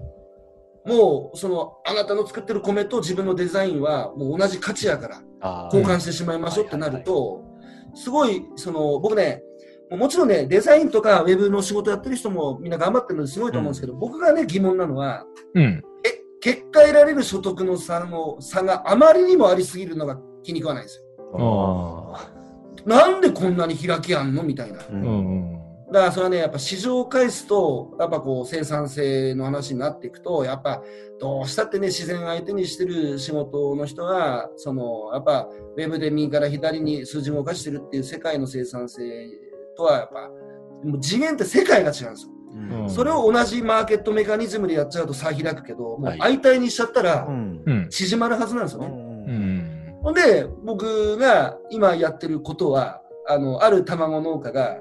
[0.85, 5.21] もうそのあなたの作ってる米と自分のデザインはもう同じ価値やから
[5.71, 7.43] 交換してしまいましょうってなると、
[7.95, 9.43] すごい、その僕ね、
[9.91, 15.63] もちろんね、デザインとかウェブの仕事やってる人もみんな頑張ってるのですごいと思うんですけど、僕がね、疑問なのは、うん。
[15.63, 15.83] え、
[16.41, 22.13] 結果得られる所得の差の差があまりにもありすぎるのが気に食わないんですよ。
[22.15, 22.29] あ
[22.85, 24.79] なんでこんなに開きあんのみたいな。
[24.79, 25.52] ーううんん。
[25.93, 30.81] だからそれはね、やっぱ市場を返すと、やっぱこう生産性の話になっていくと、やっぱ
[31.19, 39.03] どうしたってね、自然相手にしてる仕事の人が、その、やっぱウェブで右から左に数字を動かしてるっていう世界の生産性
[39.77, 40.29] とはやっぱ
[40.83, 42.31] もう次元って世界が違うんですよ。
[42.53, 47.27] うんうんそれを同じマーケットメカニズムでやっちゃうと差開くけど、もはいう相対にしちゃったら。
[47.89, 48.87] 縮まるはずなんですよね。
[48.87, 49.99] ううんん。
[50.01, 54.79] ほんで、僕が今やってることは、あの、ある卵農家が、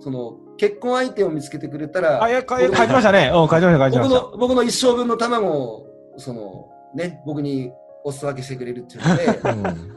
[0.00, 3.30] その、結婚相手を見つけてくれたら、あ、いや、書い書いてましたね。
[3.34, 4.20] うん、書いてました、書いてました。
[4.20, 5.86] 僕の、僕の一生分の卵を、
[6.16, 7.72] その、ね、僕に
[8.04, 9.30] お裾分けしてくれるっていうので、う
[9.90, 9.94] ん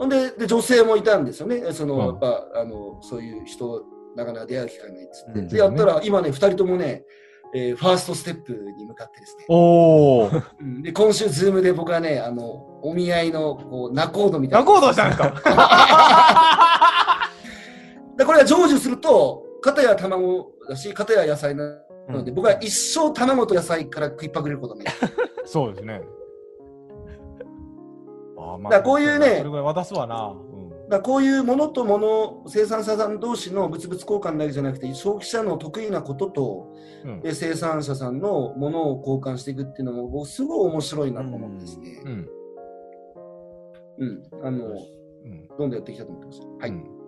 [0.00, 1.60] ほんでで、女性もいたんですよね。
[1.72, 3.84] その、うんやっぱ、あの、そういう人、
[4.16, 5.40] なかなか出会う機会ないっつって。
[5.40, 7.04] うんで、やったら、今ね、二人ともね、
[7.54, 9.44] えーファーストステップに向かってですね。
[9.48, 10.30] お
[10.82, 14.72] で、今週、ズームで僕はね、あの、お見合いの、こう、仲人みたいな。
[14.72, 15.34] 仲人したんですか
[18.16, 24.84] で、これが成就すると、片や卵だし、片や野菜なので、僕は一生卵と野菜から食いっぱぐれることね。
[25.44, 26.02] そうですね。
[28.70, 30.34] だこういうねそれぐらい渡すわな。
[30.54, 42.02] うんだからこういうものともの、生産者さん同士の物々交換だけじゃなくて、消費者の得意なことと、うんで生産者さんのものを交換していくっていうのも、僕すごい面白いなと思ってですね。
[42.04, 42.28] うん。
[43.98, 44.22] うん。
[44.44, 45.46] あの、うん。
[45.46, 46.40] どんどんやっていきたいと思ってます。
[46.58, 46.99] はい。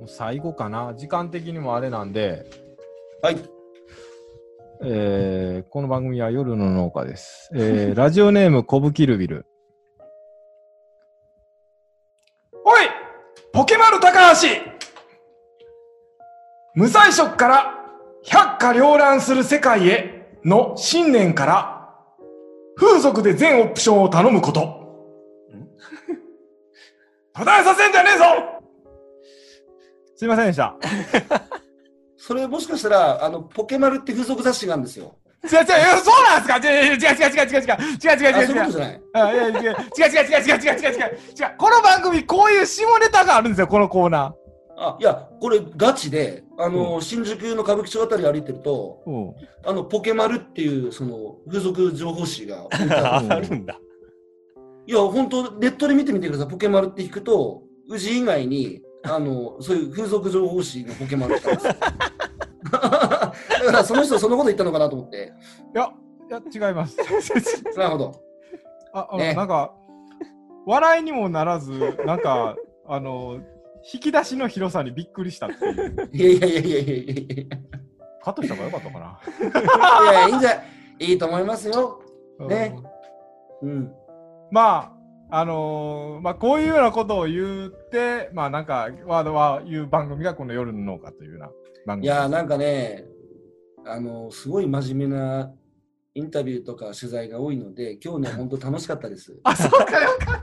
[0.00, 0.94] うんもう最後かな。
[0.96, 2.46] 時間的にもあれなんで、
[3.22, 3.36] はい。
[4.82, 7.50] えーこの番組は夜の農家です。
[7.54, 9.46] えーラジオネーム、コブキルビル。
[12.64, 12.80] おい
[13.52, 14.48] ポケマル高橋
[16.74, 17.74] 無彩色から
[18.24, 21.90] 百花繚乱する世界への信念から
[22.76, 24.78] 風俗で全オプションを頼むこと。
[27.34, 28.24] 途絶えさせんじゃねえぞ
[30.20, 30.76] すいませんでした。
[32.18, 35.16] それもしかしたら、あの、ポケマルって付属雑誌があるんですよ。
[35.44, 36.56] 違う違う、そうなんですか？
[36.58, 44.34] 違う違う違う違う違う違う違う違う違う違うあ、違う違うそういう違う違う違う違う違う違う違う違うこの番組こういう下ネタがあるんですよこのコーナ
[44.76, 49.10] あ、いや、これガチで、あの、新宿の歌舞伎町あたり歩いてると、ー。
[49.10, 49.34] うん。
[49.64, 53.78] あの、ポケマルっていう、その、風俗情報誌が置いてある あるんだ。
[54.86, 56.48] いや、本当ネットで見てみてください。
[56.48, 61.74] ポケマルって引くと、宇治以外に、あの、そういう風俗情報誌のポケマルってあるんですよ
[62.70, 63.32] だか
[63.72, 65.32] ら、その人そのこと言ったのかなと思って。
[65.74, 65.90] いや、
[66.30, 66.96] いや違います。
[67.76, 68.22] なるほど。
[68.92, 69.72] あ、あのねなんか
[70.66, 73.40] 笑いにもならずなんかあの
[73.92, 76.10] 引き出しの広さにびっくりしたっていう。
[76.12, 77.48] いやいやいやいやいやいやい
[78.22, 79.20] カットした方がよかったかな。
[80.12, 80.12] や。
[80.12, 80.62] いや、いいんじゃ、
[80.98, 82.02] いいと思いますよ。
[82.48, 82.76] ね
[83.62, 83.92] うんうん。
[84.50, 84.99] まあ、
[85.32, 91.50] あのーまあ、こういうようなことを言って、まあ、なんか、ワードは言う番組がこの夜の農家というような
[91.86, 92.06] 番組。
[92.06, 93.04] いや、なんかね、
[93.86, 95.52] あの、すごい真面目な
[96.14, 99.38] インタビューとか取材が多いので、今日ね、本当楽しかったです。
[99.44, 100.40] あ、そうかよかっ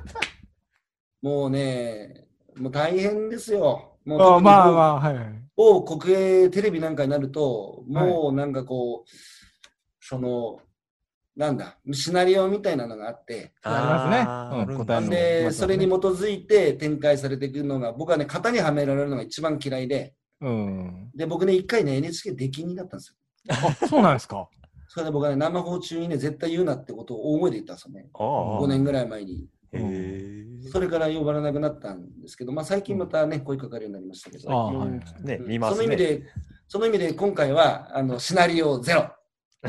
[1.22, 3.98] もうね、もう大変ですよ。
[4.06, 4.36] もうた。
[4.36, 5.26] あまあまあ、はいはい。
[5.56, 9.10] 某国営テレビなんかになると、もうなんかこう、
[10.00, 10.60] その、
[11.38, 21.12] なんだ、シナリオみたいなのがあって、ありますねうん答えので、それに基づいて展開されていくのが、僕はね、型にはめられるのが一番嫌いで、うん。
[21.16, 23.16] で、僕ね、一回ね、NHK 出禁になったんですよ。
[23.50, 24.50] あ、そうなんですか。
[24.90, 28.10] それで僕はね、生放中にね、絶対言うなってことを大声で言ったんですよね。
[28.14, 28.62] ああ。
[28.62, 29.48] 5年ぐらい前に。
[29.74, 30.46] へえ。
[30.72, 35.84] それから呼ばれなくなったんですけど、まあ最近またね、声かかるようになりましたけど、あはいうんね、うん見ますね。
[35.84, 36.24] その意味で、
[36.68, 39.12] その意味で今回は、あの、シナリオゼロ。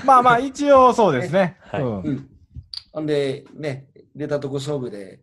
[0.05, 1.57] まあまあ、一応そうですね。
[1.63, 2.31] はいうんうん。
[2.93, 5.21] ほんで、ね、出たとこ勝負で、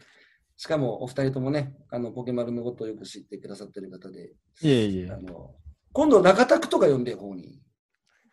[0.58, 5.17] しかもお二人ともね、あの、ポケマルのことをよく知ってくださってる方で、いえいえあ。
[5.17, 5.51] の、
[5.91, 7.60] 今度中田区とか呼んでよ、ここに。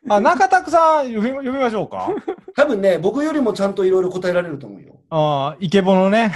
[0.08, 2.08] あ、中田さん、呼び呼びましょうか？
[2.56, 5.00] 多分ね、僕よりもちゃんといろいろ答えられると思うよ。
[5.10, 6.32] ああ、イケボのね。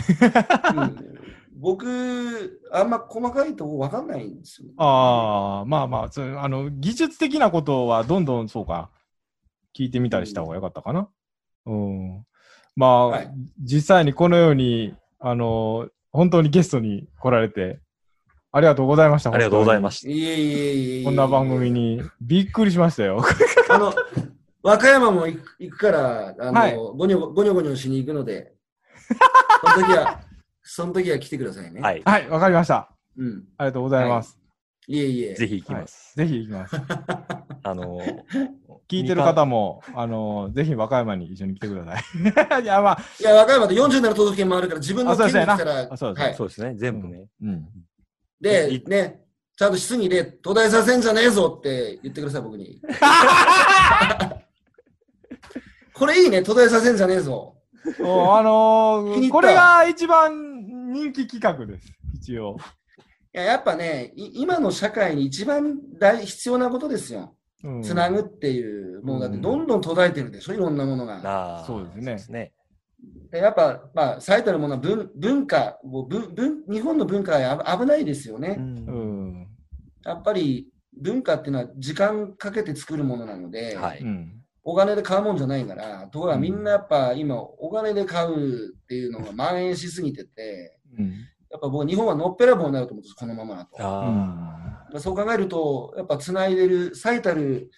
[0.77, 0.97] うん、
[1.59, 4.69] 僕、あんま細かいとこわかんないんですよ。
[4.77, 8.91] ああ、まあまあ、あの、技術的なことはどんどんそうか、
[9.77, 11.09] 聞いてみたりした方がよかったかな。
[11.67, 12.27] うん。
[12.77, 13.31] まあ、はい
[13.63, 17.81] 実際にこのように、あの、本当にゲストに来られて、
[18.53, 19.33] ありがとうございました。
[19.33, 20.11] ありがとうございましす。
[20.11, 21.05] いえいえいえ。
[21.05, 21.71] こんな番組。
[21.71, 23.23] にびっくりしましたよ。
[23.69, 23.93] あの、
[24.63, 28.55] 和歌山も行く行くから、あの、はいゴニョゴニョゴニョしに行くので、
[29.61, 30.21] その時は、
[30.63, 31.81] その時は来てくださいね。。
[31.81, 32.03] はいい。
[32.03, 32.91] はい、わかりました。
[33.19, 33.45] うん。
[33.59, 34.39] ありがとうございます。
[34.89, 35.35] いえいえ。
[35.35, 36.15] ぜひ行きます。
[36.17, 36.77] ぜひ行きます。
[37.63, 37.99] あの、
[38.89, 42.63] 聞いてる方も、あの、ぜひ和歌山に一緒に来てください。
[42.63, 46.35] いや、まあ、いや、和歌山で47都道府県もあるから、自分の県に来たら、あそうですねはい。
[46.35, 47.27] そうですね、全部ね。
[47.43, 47.69] うん。
[48.41, 49.25] でい、ね、
[49.57, 52.81] ちゃんと質疑で、途絶えさせんじゃねえぞって言ってください、僕に。
[55.95, 57.57] これいいね、途絶えさせんじゃねえぞ。
[58.01, 61.89] おあのーこれが一番人気企画です。
[62.15, 62.57] 一応。
[63.35, 67.35] いや、やっぱね、い今の社会に一番大必要なことですよ。
[67.67, 71.21] うんつなぐっていう、もうだってうんどんどん途絶えてるでしょ、いろんなものが。
[71.25, 72.53] ああそうですねね。
[73.31, 78.57] でやっぱ、まあ、最たるものは文文化もう文文、日本の文化は危危ないですよね。
[78.59, 78.93] うんう
[79.43, 79.49] ん。
[80.05, 80.69] やっぱり
[81.01, 84.01] 文化っていうのは時間かけて作るものなので、はい。
[84.01, 84.33] うん。
[84.65, 91.13] お金で買うもんじゃないから、ところがみんなやっぱ今、お金で買うっていうのが蔓延しすぎてて、うん。
[91.57, 93.77] やっぱ僕、日本はのっぺらぼうになると思うんです、このままだと。
[93.79, 97.71] あそう考えると、やっぱつないでる最たる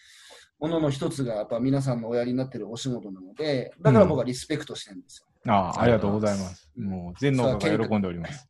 [0.59, 5.53] ものの一つが、やっぱ皆さんのおやりになってるお仕事なので、だから僕はリスペクトしてるんですよ。
[5.53, 6.71] ああ、ありがとうございます。
[6.77, 8.49] うんもう、全農家が喜んでおります。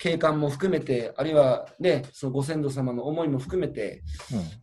[0.00, 4.02] 景観も含めて、あるいはね、そのご先祖様の思いも含めて、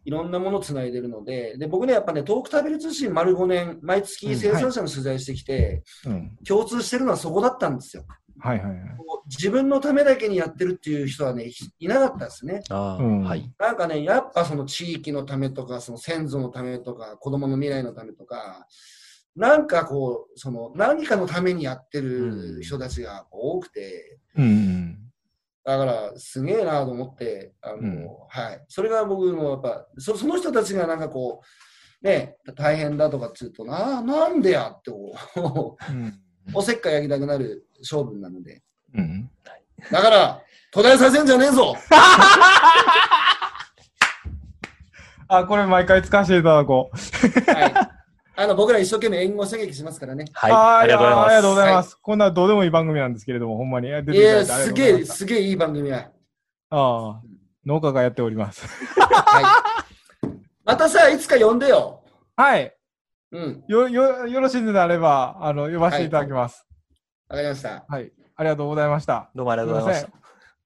[0.04, 6.12] いろんなものをつないでるので、で僕ね、やっぱね、東北食べる通信丸5年、毎月生産者の取材してきて、うん。
[6.14, 6.38] うん。
[6.46, 8.04] 共通してるのはそこだったんですよ。
[8.40, 8.98] はいはい
[9.30, 12.62] 自分のためだけにやってるっていう人はね、いいなかったですね。
[12.70, 12.96] あ。
[12.96, 13.52] はい。
[13.60, 18.68] なんかね、やっぱその地域のためとか、その先祖のためとか、子供の未来のためとか、
[19.36, 24.98] なんかこう、その何かのためにやってる人たちが多くて、うん。
[25.64, 28.66] だからすげえなと思って、あの、うんはい。
[28.70, 31.42] それが僕のやっぱ、そその人たちがなんかこ
[32.02, 36.14] う、ね、大変だとかって言うと、な、なんでやってこう、うん。
[36.54, 38.62] おせっかい焼きたくなる勝負なので。
[38.96, 39.30] うん。
[39.92, 41.76] だから、途絶えさせんじゃねえぞ
[45.30, 46.98] あ、これ毎回使わせていただこう。
[47.52, 47.74] はい。
[48.40, 50.26] あの、僕ら一生懸命援護射撃しますからね。
[50.34, 50.52] はい。
[50.84, 51.26] ありがとうございます。
[51.26, 51.96] ありがとうございます。
[51.96, 53.90] こんなどうでもいい番組なんですけれども、ほんまに。
[53.90, 56.12] 出ていや、すげえ、すげえいい番組や。
[56.70, 57.22] ああ、
[57.66, 58.68] 農家がやっております。
[59.02, 59.44] はい。
[60.64, 62.04] またさ、いつか呼んでよ。
[62.36, 62.77] はい。
[63.32, 63.64] うん。
[63.68, 66.66] よ、よ、よろしいのであれば、あの、呼ばせていただきます。
[67.30, 67.86] わかりました。
[67.88, 68.12] はい。
[68.36, 69.30] ありがとうございました。
[69.36, 70.12] どうもありがとうございました。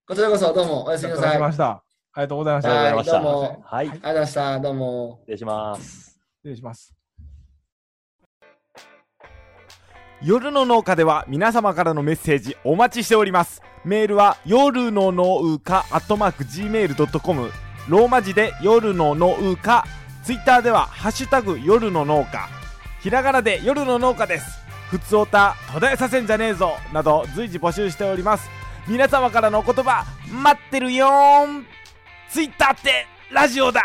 [0.06, 1.30] こちらこそどうもおやすみなさい。
[1.30, 1.82] ありがとういただきました。
[2.13, 2.69] ありがとうございました。
[2.69, 3.21] ありがとうございました。
[3.21, 3.89] はいどうもはい。
[3.89, 4.60] ございました。
[4.60, 5.17] どうも。
[5.21, 6.19] 失礼します。
[6.43, 6.95] 失礼します。
[10.24, 17.52] 夜の農家では皆様からのメッセージお待ちしておりますメールは夜の農家アットマーク Gmail.com
[17.89, 19.84] ローマ字で夜の農家
[20.23, 22.47] ツイッターではハッシュタグ夜の農家。
[23.01, 24.60] ひらがなで夜の農家です。
[24.91, 28.47] ふつおた途絶えさせんじゃねえぞなど随時募集しております。
[28.88, 31.65] 皆様からのお言葉待ってるよーん。
[32.29, 33.81] ツイッターってラジオだ。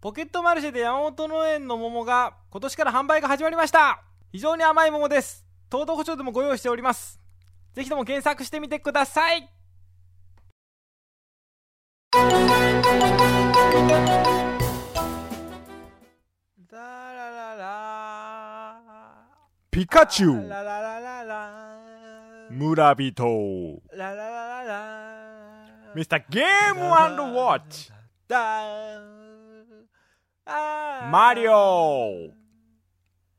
[0.00, 4.04] ポケットマルシェで山本農園の桃が今年から販売が始まりました。
[4.30, 5.44] 非常に甘い桃です。
[5.68, 7.20] 糖度保証でもご用意しております。
[7.74, 9.50] ぜひとも検索してみてください。
[12.12, 12.20] ラ
[16.72, 18.82] ラララ
[19.70, 21.78] ピカチュウラララララ
[22.50, 25.62] 村人ラララララ
[25.94, 27.92] ミスターゲームウォッチ
[31.12, 32.32] マリオ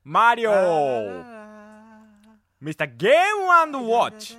[0.05, 0.51] マリオ
[2.62, 4.38] ミスターゲームウォッチ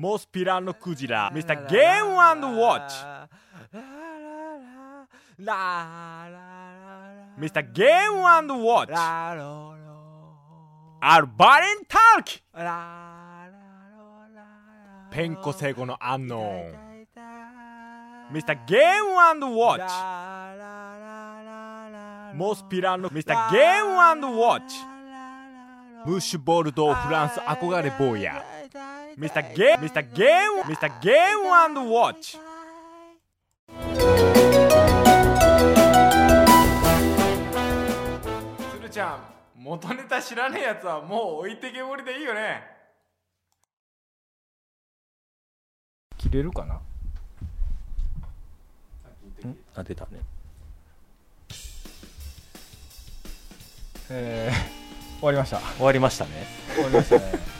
[0.00, 1.30] モスピラノクジラ。
[1.34, 2.94] ミスターゲームアンドウォッチ
[7.36, 8.92] ミスターゲームアンドウォッチ
[11.02, 12.40] アルバレンタルキ
[15.10, 16.72] ペンコセゴのアンノーン
[18.32, 19.86] ミスターゲームアンドウォッ
[22.32, 24.76] チモスピラノミスターゲームアンドウォッチ
[26.06, 28.42] ムッシュボールドフランス憧れ坊や
[29.16, 30.28] ミスターゲーミスターゲー
[30.64, 32.38] ムミスターゲームウォッチ
[38.72, 39.20] 鶴ちゃん、
[39.56, 42.62] 元ネタ知らねえやつはもう置いてけぼりでいいよね。
[46.16, 46.80] 切れるかな？
[49.74, 50.20] あ、出たね。
[54.10, 55.58] えー、終わりました。
[55.58, 56.46] 終わりましたね。
[56.74, 57.59] 終わりましたね。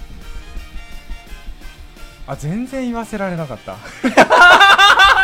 [2.31, 3.72] あ、全然言わせられなかった。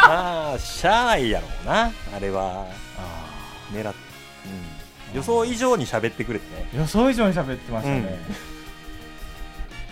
[0.09, 2.66] まあ、しゃあないやろうな、あれは。
[3.72, 3.94] 狙っ、
[5.12, 5.16] うん。
[5.16, 6.68] 予想以上に喋ってくれてね。
[6.76, 8.18] 予想以上に喋ってましたね。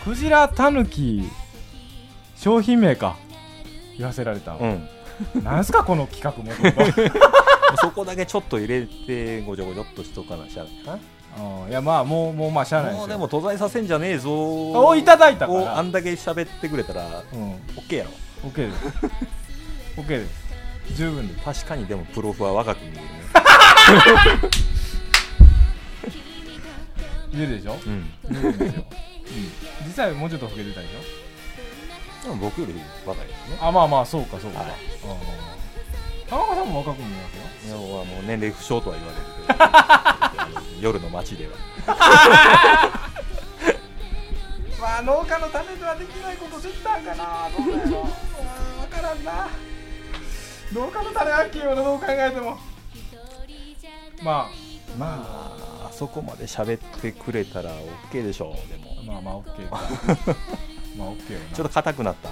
[0.03, 1.31] クジラ、タヌキ、
[2.37, 3.17] 商品名か。
[3.97, 4.55] 言わせられた。
[4.55, 4.89] うん。
[5.45, 6.53] なんすか、この企画も。
[7.81, 11.01] そこだけちょっと入れて、ごちょごちょっとしとかなしゃあない
[11.39, 12.99] うんいや、まあ、もう、もう、まあ、しゃあないな。
[12.99, 13.19] ですよ。
[13.19, 14.31] もうでも、途絶えさせんじゃねえぞ
[14.73, 15.59] おいただいたから。
[15.61, 17.53] をあんだけ喋ってくれたら、うん。
[17.53, 18.11] オッケーやろ。
[18.51, 18.85] OK です。
[20.01, 20.45] OK です。
[20.95, 21.45] 十分です。
[21.45, 23.03] 確かにでも、プロフは若く見えるね。
[27.33, 27.77] 見えるでしょ？
[27.85, 28.11] うん。
[28.31, 28.85] 見えるんですよ。
[28.89, 29.87] うん。
[29.87, 32.29] 実際もうちょっと老けてたでしょ？
[32.29, 32.75] でも僕より
[33.05, 33.59] 若いですね。
[33.61, 34.61] あ、まあまあ、そうか、そうか。
[34.61, 34.75] はいうん
[36.27, 37.29] 田中さんも若く見えま
[37.61, 39.59] すよ要はもう年齢不詳とは言われるけど
[40.81, 41.53] 夜の街では。
[44.81, 47.49] まあ農家のためではできないことできたんかな。
[47.51, 47.73] どう分
[48.89, 49.49] からんな。
[50.73, 52.59] 農家の種はきよなどう考えても。
[54.23, 54.51] ま
[54.99, 55.27] ま
[55.81, 57.71] ああそこまで喋ってくれたら
[58.11, 58.69] OK でしょう。
[58.69, 58.97] でも。
[59.01, 59.81] あまあまあ OK か。
[60.97, 61.57] まあ OK よな。
[61.57, 62.31] ちょっと硬くなった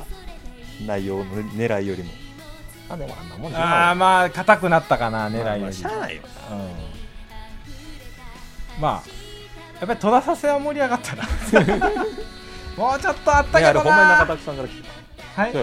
[0.86, 2.12] 内容の狙いよりも。
[2.92, 6.91] あでもあんなもんじゃああないまあ硬くなったかな狙いまあまあよりしゃあないようん
[8.82, 9.02] まあ
[9.78, 11.22] やっぱり戸田させは盛り上がったな。
[12.76, 14.74] もうちょっとあったねあれけどほんまに中な田さんから来
[15.36, 15.42] た。
[15.42, 15.54] はい。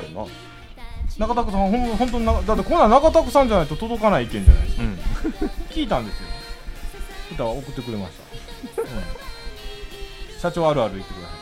[1.17, 4.83] 中田さんほん本当になだってこんなん中田さんじゃないと届かない意見じゃないですか。
[4.83, 4.99] うん。
[5.69, 6.29] 聞いたんですよ。
[7.27, 8.13] そしたら送ってくれまし
[8.75, 11.33] た、うん、社長あるある言ってくださ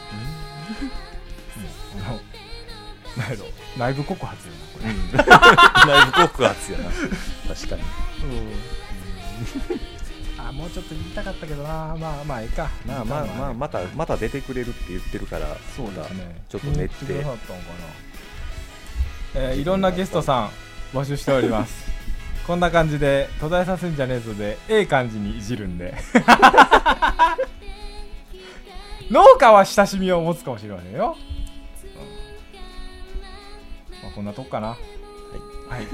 [0.81, 0.85] い、
[1.97, 2.19] うん、あの
[3.17, 3.45] なんやろ
[3.77, 5.93] 内部告発よなこれ。
[6.01, 6.89] 内部告発やな。
[7.55, 7.81] 確かに
[10.49, 11.95] あもうちょっと言いたかったけどな。
[11.99, 12.69] まあまあいいか。
[12.85, 16.41] まあまあまあまたまた出てくれるって言ってるからそうですね。
[16.49, 17.37] ちょっと練ってったのかな。
[19.35, 20.49] えーいろんなゲストさん
[20.97, 21.87] 募集しております。
[22.47, 25.95] こんな感じで途絶えさせんじゃねえぞでええ感じにいじるんで。
[29.11, 31.19] 農家は親しみを持つかもしれませんよ、う
[33.95, 34.03] ん。
[34.03, 34.67] まあ、こんなとこかな。
[34.67, 34.77] はい、
[35.69, 35.87] はい、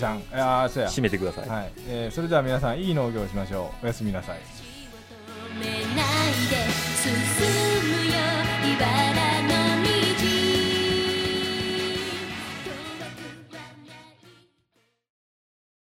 [0.00, 0.22] じゃん。
[0.32, 0.88] ああそうや。
[0.88, 1.48] 締めてください。
[1.48, 3.84] はい、えーそれでは皆さんいい農業をしましょう。
[3.84, 4.40] おやすみなさい。
[7.00, 8.12] 進むよ
[8.74, 9.29] 茨